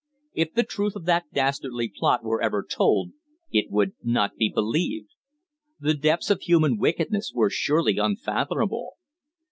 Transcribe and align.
If 0.33 0.55
the 0.55 0.63
truth 0.63 0.95
of 0.95 1.05
that 1.05 1.31
dastardly 1.31 1.93
plot 1.95 2.23
were 2.23 2.41
ever 2.41 2.63
told, 2.67 3.11
it 3.51 3.69
would 3.69 3.93
not 4.01 4.35
be 4.35 4.49
believed. 4.49 5.11
The 5.79 5.93
depths 5.93 6.31
of 6.31 6.41
human 6.41 6.79
wickedness 6.79 7.31
were 7.35 7.51
surely 7.51 7.99
unfathomable. 7.99 8.93